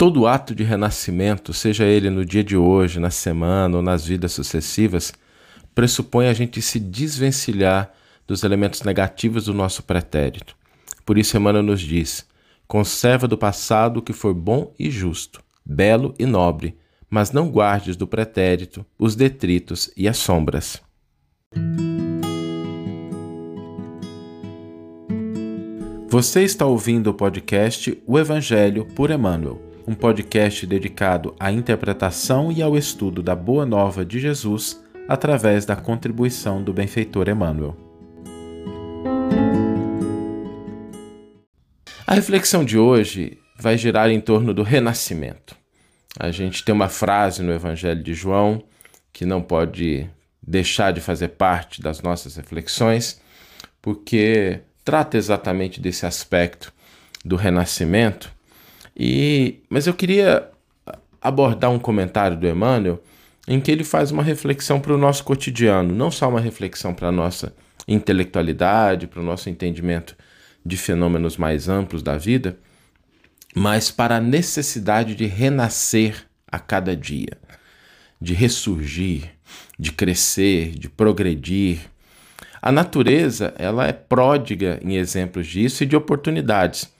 [0.00, 4.32] Todo ato de renascimento, seja ele no dia de hoje, na semana ou nas vidas
[4.32, 5.12] sucessivas,
[5.74, 7.92] pressupõe a gente se desvencilhar
[8.26, 10.56] dos elementos negativos do nosso pretérito.
[11.04, 12.26] Por isso, Emmanuel nos diz:
[12.66, 16.78] conserva do passado o que for bom e justo, belo e nobre,
[17.10, 20.80] mas não guardes do pretérito os detritos e as sombras.
[26.08, 32.62] Você está ouvindo o podcast O Evangelho por Emmanuel, um podcast dedicado à interpretação e
[32.62, 37.76] ao estudo da Boa Nova de Jesus através da contribuição do benfeitor Emmanuel.
[42.06, 45.56] A reflexão de hoje vai girar em torno do renascimento.
[46.18, 48.62] A gente tem uma frase no Evangelho de João
[49.12, 50.08] que não pode
[50.42, 53.20] deixar de fazer parte das nossas reflexões,
[53.80, 56.72] porque trata exatamente desse aspecto
[57.24, 58.32] do renascimento.
[59.02, 60.50] E mas eu queria
[61.22, 63.02] abordar um comentário do Emmanuel
[63.48, 67.08] em que ele faz uma reflexão para o nosso cotidiano, não só uma reflexão para
[67.08, 67.54] a nossa
[67.88, 70.14] intelectualidade, para o nosso entendimento
[70.64, 72.58] de fenômenos mais amplos da vida,
[73.54, 77.38] mas para a necessidade de renascer a cada dia,
[78.20, 79.30] de ressurgir,
[79.78, 81.78] de crescer, de progredir.
[82.60, 86.92] A natureza, ela é pródiga em exemplos disso e de oportunidades.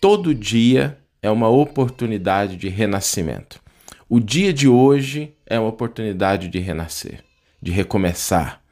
[0.00, 3.60] Todo dia é uma oportunidade de renascimento.
[4.08, 7.24] O dia de hoje é uma oportunidade de renascer,
[7.60, 8.62] de recomeçar,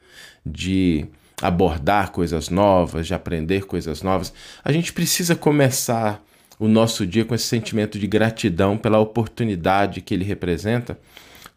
[0.45, 1.05] de
[1.41, 4.33] abordar coisas novas, de aprender coisas novas.
[4.63, 6.23] A gente precisa começar
[6.57, 10.97] o nosso dia com esse sentimento de gratidão pela oportunidade que ele representa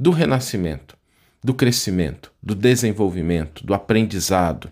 [0.01, 0.97] do renascimento,
[1.45, 4.69] do crescimento, do desenvolvimento, do aprendizado.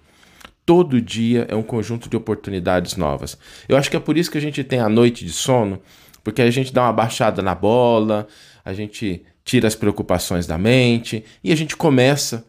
[0.65, 3.39] Todo dia é um conjunto de oportunidades novas.
[3.69, 5.81] Eu acho que é por isso que a gente tem a noite de sono,
[6.27, 8.27] porque a gente dá uma baixada na bola,
[8.65, 12.45] a gente tira as preocupações da mente e a gente começa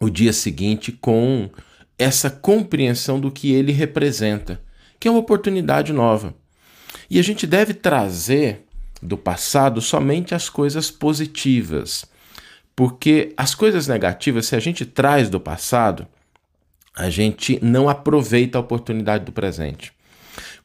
[0.00, 1.48] o dia seguinte com
[1.96, 4.60] essa compreensão do que ele representa,
[4.98, 6.34] que é uma oportunidade nova.
[7.08, 8.66] E a gente deve trazer
[9.00, 12.06] do passado somente as coisas positivas,
[12.74, 16.08] porque as coisas negativas, se a gente traz do passado,
[16.92, 19.92] a gente não aproveita a oportunidade do presente.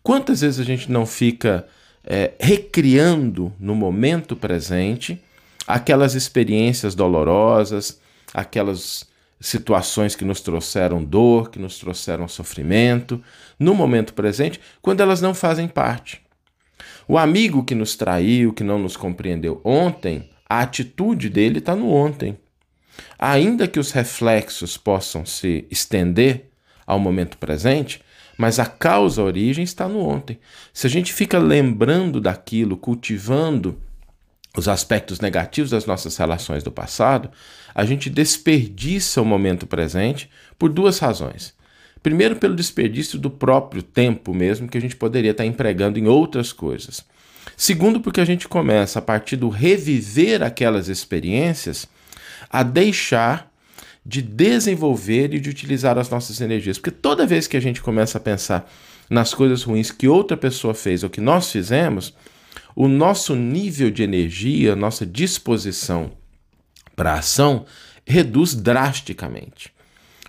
[0.02, 1.68] Quantas vezes a gente não fica
[2.04, 5.22] é, recriando no momento presente
[5.68, 8.00] aquelas experiências dolorosas,
[8.34, 13.22] aquelas situações que nos trouxeram dor, que nos trouxeram sofrimento,
[13.60, 16.22] no momento presente, quando elas não fazem parte.
[17.08, 21.90] O amigo que nos traiu, que não nos compreendeu ontem, a atitude dele está no
[21.92, 22.38] ontem.
[23.18, 26.52] Ainda que os reflexos possam se estender
[26.86, 28.02] ao momento presente,
[28.42, 30.40] mas a causa, a origem está no ontem.
[30.74, 33.80] Se a gente fica lembrando daquilo, cultivando
[34.58, 37.30] os aspectos negativos das nossas relações do passado,
[37.76, 41.54] a gente desperdiça o momento presente por duas razões.
[42.02, 46.52] Primeiro, pelo desperdício do próprio tempo mesmo que a gente poderia estar empregando em outras
[46.52, 47.06] coisas.
[47.56, 51.88] Segundo, porque a gente começa, a partir do reviver aquelas experiências,
[52.50, 53.51] a deixar
[54.06, 56.78] de desenvolver e de utilizar as nossas energias.
[56.78, 58.70] Porque toda vez que a gente começa a pensar
[59.10, 62.14] nas coisas ruins que outra pessoa fez ou que nós fizemos,
[62.76, 66.12] o nosso nível de energia, nossa disposição
[66.96, 67.66] para a ação
[68.06, 69.74] reduz drasticamente.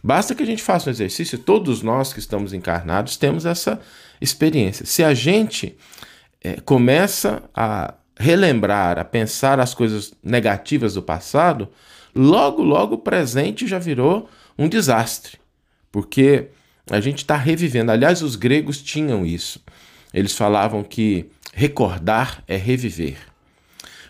[0.03, 3.81] Basta que a gente faça um exercício, todos nós que estamos encarnados temos essa
[4.21, 4.85] experiência.
[4.85, 5.77] Se a gente
[6.43, 11.69] é, começa a relembrar, a pensar as coisas negativas do passado,
[12.15, 14.29] logo, logo o presente já virou
[14.59, 15.39] um desastre,
[15.91, 16.49] porque
[16.91, 17.91] a gente está revivendo.
[17.93, 19.63] Aliás, os gregos tinham isso.
[20.13, 23.17] Eles falavam que recordar é reviver.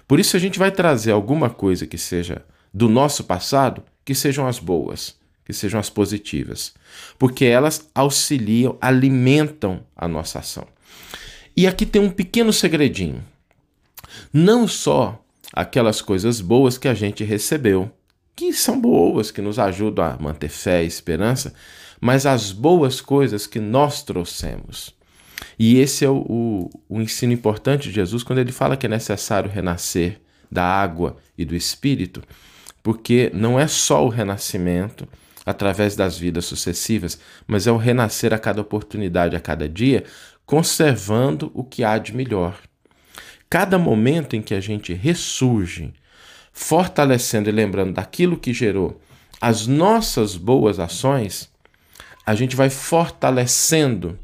[0.06, 4.46] Por isso, a gente vai trazer alguma coisa que seja do nosso passado, que sejam
[4.46, 6.74] as boas, que sejam as positivas,
[7.19, 10.66] porque elas auxiliam, alimentam a nossa ação.
[11.56, 13.22] E aqui tem um pequeno segredinho.
[14.32, 15.21] Não só
[15.52, 17.90] aquelas coisas boas que a gente recebeu,
[18.34, 21.52] que são boas, que nos ajudam a manter fé e esperança,
[22.00, 24.94] mas as boas coisas que nós trouxemos.
[25.58, 28.88] E esse é o, o, o, ensino importante de Jesus quando ele fala que é
[28.88, 30.20] necessário renascer
[30.50, 32.22] da água e do espírito,
[32.82, 35.06] porque não é só o renascimento
[35.44, 40.04] através das vidas sucessivas, mas é o renascer a cada oportunidade, a cada dia,
[40.46, 42.58] conservando o que há de melhor.
[43.52, 45.93] Cada momento em que a gente ressurge,
[46.54, 48.99] fortalecendo e lembrando daquilo que gerou
[49.38, 51.50] as nossas boas ações,
[52.25, 54.19] a gente vai fortalecendo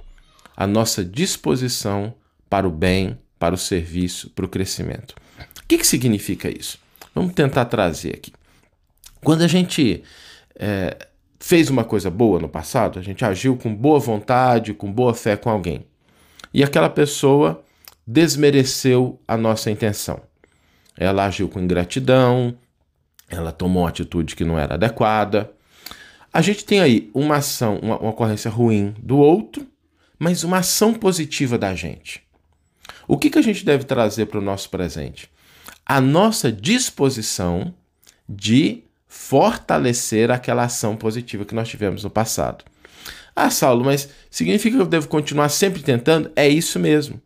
[0.57, 2.15] a nossa disposição
[2.49, 5.15] para o bem, para o serviço, para o crescimento.
[5.63, 6.79] O que, que significa isso?
[7.15, 8.33] Vamos tentar trazer aqui.
[9.23, 10.05] Quando a gente
[10.59, 11.07] é,
[11.39, 15.37] fez uma coisa boa no passado, a gente agiu com boa vontade, com boa fé
[15.37, 15.85] com alguém,
[16.55, 17.63] e aquela pessoa
[18.11, 20.23] desmereceu a nossa intenção.
[20.97, 22.57] Ela agiu com ingratidão,
[23.29, 25.53] ela tomou uma atitude que não era adequada.
[26.33, 29.67] A gente tem aí uma ação, uma, uma ocorrência ruim do outro,
[30.19, 32.23] mas uma ação positiva da gente.
[33.07, 35.31] O que, que a gente deve trazer para o nosso presente?
[35.85, 37.75] A nossa disposição
[38.27, 42.65] de fortalecer aquela ação positiva que nós tivemos no passado.
[43.37, 46.31] Ah, Saulo, mas significa que eu devo continuar sempre tentando?
[46.35, 47.21] É isso mesmo.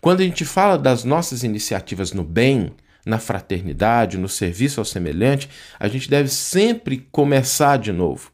[0.00, 2.72] Quando a gente fala das nossas iniciativas no bem,
[3.04, 5.48] na fraternidade, no serviço ao semelhante,
[5.78, 8.32] a gente deve sempre começar de novo.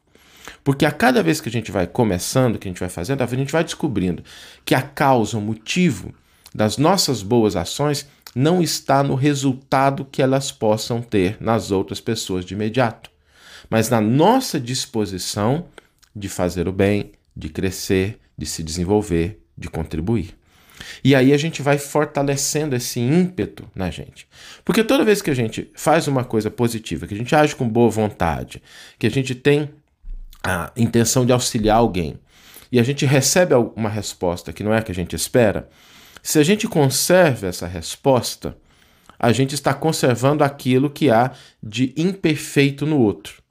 [0.63, 3.27] Porque a cada vez que a gente vai começando, que a gente vai fazendo, a
[3.27, 4.23] gente vai descobrindo
[4.63, 6.13] que a causa, o motivo
[6.53, 12.45] das nossas boas ações não está no resultado que elas possam ter nas outras pessoas
[12.45, 13.09] de imediato,
[13.69, 15.65] mas na nossa disposição
[16.15, 20.35] de fazer o bem, de crescer, de se desenvolver, de contribuir.
[21.03, 24.27] E aí a gente vai fortalecendo esse ímpeto na gente.
[24.63, 27.67] Porque toda vez que a gente faz uma coisa positiva, que a gente age com
[27.67, 28.61] boa vontade,
[28.97, 29.69] que a gente tem
[30.43, 32.19] a intenção de auxiliar alguém,
[32.71, 35.69] e a gente recebe uma resposta que não é a que a gente espera,
[36.23, 38.55] se a gente conserva essa resposta,
[39.19, 43.41] a gente está conservando aquilo que há de imperfeito no outro.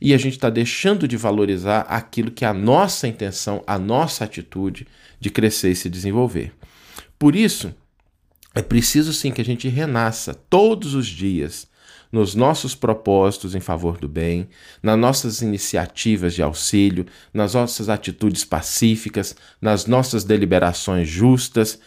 [0.00, 4.24] E a gente está deixando de valorizar aquilo que é a nossa intenção, a nossa
[4.24, 4.86] atitude
[5.20, 6.52] de crescer e se desenvolver.
[7.18, 7.74] Por isso,
[8.54, 11.68] é preciso sim que a gente renasça todos os dias
[12.10, 14.48] nos nossos propósitos em favor do bem,
[14.82, 21.78] nas nossas iniciativas de auxílio, nas nossas atitudes pacíficas, nas nossas deliberações justas.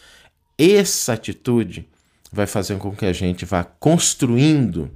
[0.57, 1.87] Essa atitude
[2.31, 4.91] vai fazer com que a gente vá construindo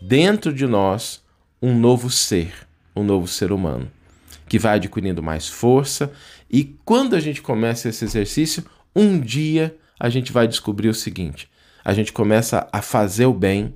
[0.00, 1.20] dentro de nós
[1.60, 2.52] um novo ser,
[2.94, 3.90] um novo ser humano,
[4.48, 6.12] que vai adquirindo mais força
[6.48, 8.64] e quando a gente começa esse exercício,
[8.94, 11.50] um dia a gente vai descobrir o seguinte:
[11.84, 13.74] a gente começa a fazer o bem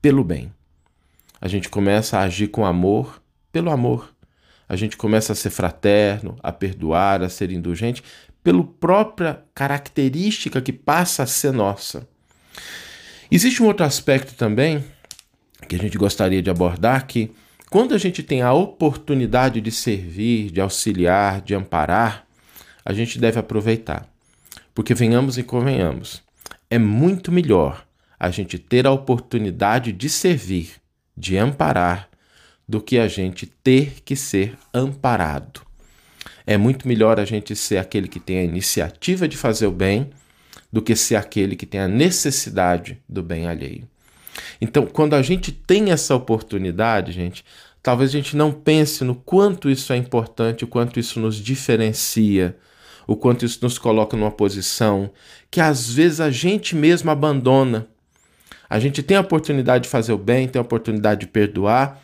[0.00, 0.52] pelo bem.
[1.40, 3.22] A gente começa a agir com amor
[3.52, 4.14] pelo amor.
[4.68, 8.02] A gente começa a ser fraterno, a perdoar, a ser indulgente,
[8.42, 12.08] pela própria característica que passa a ser nossa.
[13.30, 14.84] Existe um outro aspecto também
[15.68, 17.32] que a gente gostaria de abordar que
[17.70, 22.26] quando a gente tem a oportunidade de servir, de auxiliar, de amparar,
[22.84, 24.08] a gente deve aproveitar.
[24.76, 26.22] Porque venhamos e convenhamos,
[26.68, 27.86] é muito melhor
[28.20, 30.72] a gente ter a oportunidade de servir,
[31.16, 32.10] de amparar,
[32.68, 35.62] do que a gente ter que ser amparado.
[36.46, 40.10] É muito melhor a gente ser aquele que tem a iniciativa de fazer o bem
[40.70, 43.88] do que ser aquele que tem a necessidade do bem alheio.
[44.60, 47.42] Então, quando a gente tem essa oportunidade, gente,
[47.82, 52.54] talvez a gente não pense no quanto isso é importante, o quanto isso nos diferencia,
[53.06, 55.10] o quanto isso nos coloca numa posição
[55.50, 57.88] que às vezes a gente mesmo abandona
[58.68, 62.02] a gente tem a oportunidade de fazer o bem, tem a oportunidade de perdoar,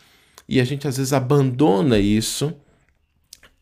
[0.49, 2.54] e a gente às vezes abandona isso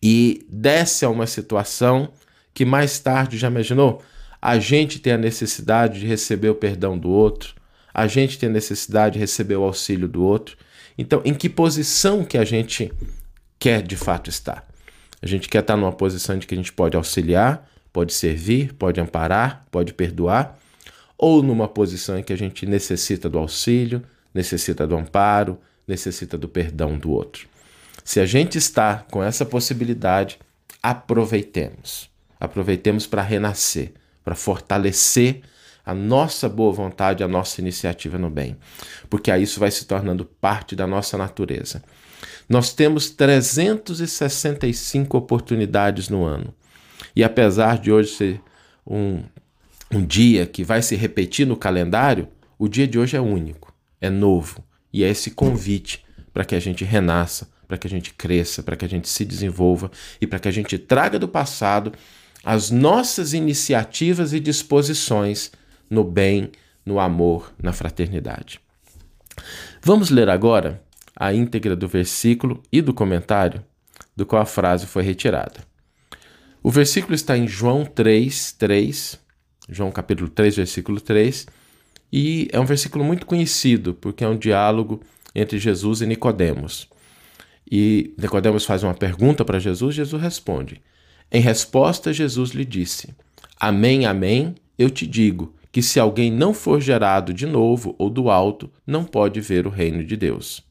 [0.03, 2.13] e desce a uma situação
[2.53, 4.03] que mais tarde, já imaginou?
[4.41, 7.55] A gente tem a necessidade de receber o perdão do outro,
[7.93, 10.57] a gente tem a necessidade de receber o auxílio do outro.
[10.97, 12.93] Então, em que posição que a gente
[13.59, 14.67] quer de fato estar?
[15.23, 19.01] A gente quer estar numa posição de que a gente pode auxiliar, pode servir, pode
[19.01, 20.59] amparar, pode perdoar,
[21.19, 26.49] ou numa posição em que a gente necessita do auxílio, necessita do amparo, necessita do
[26.49, 27.47] perdão do outro.
[28.05, 30.39] Se a gente está com essa possibilidade,
[30.83, 32.09] aproveitemos.
[32.39, 33.93] Aproveitemos para renascer,
[34.25, 35.43] para fortalecer
[35.85, 38.57] a nossa boa vontade, a nossa iniciativa no bem,
[39.09, 41.83] porque aí isso vai se tornando parte da nossa natureza.
[42.49, 46.55] Nós temos 365 oportunidades no ano.
[47.15, 48.41] E apesar de hoje ser
[48.87, 49.23] um
[49.91, 54.09] um dia que vai se repetir no calendário, o dia de hoje é único, é
[54.09, 54.65] novo.
[54.93, 58.77] E é esse convite para que a gente renasça, para que a gente cresça, para
[58.77, 61.93] que a gente se desenvolva e para que a gente traga do passado
[62.45, 65.51] as nossas iniciativas e disposições
[65.89, 66.51] no bem,
[66.87, 68.61] no amor, na fraternidade.
[69.83, 70.83] Vamos ler agora
[71.17, 73.65] a íntegra do versículo e do comentário
[74.17, 75.61] do qual a frase foi retirada.
[76.63, 79.21] O versículo está em João 3, 3
[79.71, 81.47] João capítulo 3, versículo 3,
[82.13, 85.01] e é um versículo muito conhecido, porque é um diálogo
[85.33, 86.89] entre Jesus e Nicodemos.
[87.71, 90.83] E Nicodemos faz uma pergunta para Jesus, Jesus responde.
[91.31, 93.15] Em resposta, Jesus lhe disse:
[93.59, 98.29] Amém, amém, eu te digo que se alguém não for gerado de novo ou do
[98.29, 100.65] alto, não pode ver o reino de Deus.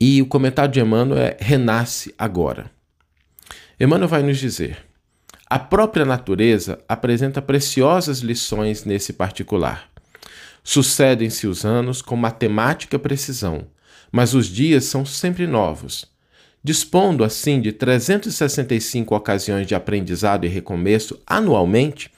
[0.00, 2.70] E o comentário de Emmanuel é: renasce agora.
[3.78, 4.78] Emmanuel vai nos dizer:
[5.44, 9.90] a própria natureza apresenta preciosas lições nesse particular.
[10.64, 13.66] Sucedem-se os anos com matemática precisão,
[14.10, 16.06] mas os dias são sempre novos.
[16.62, 22.10] Dispondo assim de 365 ocasiões de aprendizado e recomeço anualmente,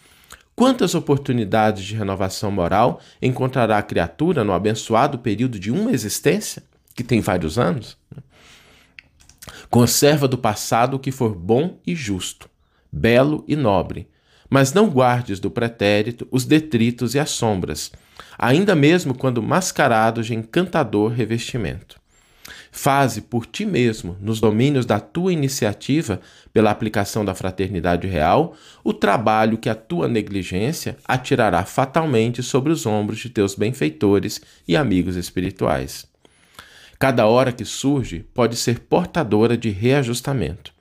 [0.54, 6.62] quantas oportunidades de renovação moral encontrará a criatura no abençoado período de uma existência?
[6.94, 7.96] Que tem vários anos,
[9.70, 12.48] conserva do passado o que for bom e justo,
[12.90, 14.08] belo e nobre,
[14.48, 17.90] mas não guardes do pretérito os detritos e as sombras,
[18.38, 22.02] ainda mesmo quando mascarados de encantador revestimento.
[22.70, 26.20] Faze por ti mesmo, nos domínios da tua iniciativa,
[26.52, 32.86] pela aplicação da fraternidade real, o trabalho que a tua negligência atirará fatalmente sobre os
[32.86, 36.11] ombros de teus benfeitores e amigos espirituais.
[37.02, 40.72] Cada hora que surge pode ser portadora de reajustamento.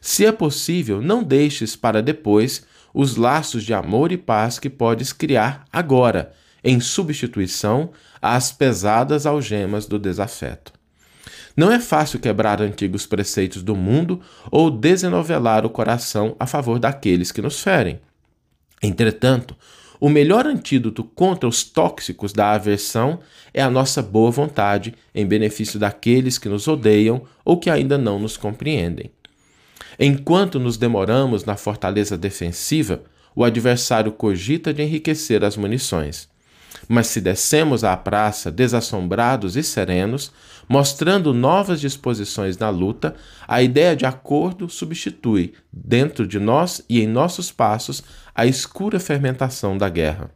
[0.00, 5.12] Se é possível, não deixes para depois os laços de amor e paz que podes
[5.12, 6.32] criar agora,
[6.64, 10.72] em substituição às pesadas algemas do desafeto.
[11.56, 17.30] Não é fácil quebrar antigos preceitos do mundo ou desenovelar o coração a favor daqueles
[17.30, 18.00] que nos ferem.
[18.82, 19.56] Entretanto,
[20.02, 23.20] o melhor antídoto contra os tóxicos da aversão
[23.54, 28.18] é a nossa boa vontade em benefício daqueles que nos odeiam ou que ainda não
[28.18, 29.12] nos compreendem.
[30.00, 36.28] Enquanto nos demoramos na fortaleza defensiva, o adversário cogita de enriquecer as munições.
[36.88, 40.32] Mas se descemos à praça desassombrados e serenos,
[40.68, 43.14] mostrando novas disposições na luta,
[43.46, 48.02] a ideia de acordo substitui, dentro de nós e em nossos passos,
[48.34, 50.30] a escura fermentação da guerra.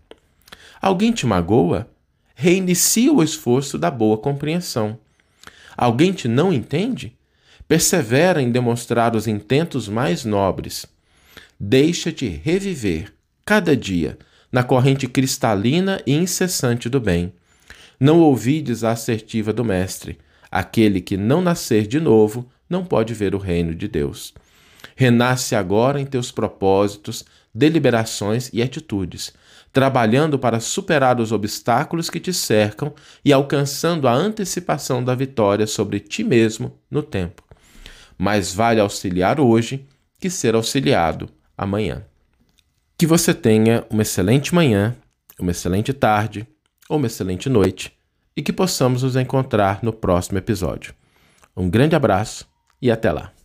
[0.81, 1.89] Alguém te magoa?
[2.35, 4.99] Reinicia o esforço da boa compreensão.
[5.77, 7.17] Alguém te não entende?
[7.67, 10.87] Persevera em demonstrar os intentos mais nobres.
[11.59, 13.13] Deixa-te reviver,
[13.45, 14.19] cada dia,
[14.57, 17.31] na corrente cristalina e incessante do bem.
[18.01, 20.19] Não ouvides a assertiva do Mestre:
[20.51, 24.33] aquele que não nascer de novo não pode ver o reino de Deus.
[24.95, 27.23] Renasce agora em teus propósitos,
[27.55, 29.31] deliberações e atitudes,
[29.75, 36.01] trabalhando para superar os obstáculos que te cercam e alcançando a antecipação da vitória sobre
[36.01, 37.43] ti mesmo no tempo.
[38.17, 39.87] Mais vale auxiliar hoje
[40.19, 42.07] que ser auxiliado amanhã.
[42.99, 44.97] Que você tenha uma excelente manhã,
[45.39, 46.47] uma excelente tarde
[46.89, 47.93] ou uma excelente noite
[48.37, 50.95] e que possamos nos encontrar no próximo episódio.
[51.57, 52.49] Um grande abraço
[52.81, 53.36] e até lá.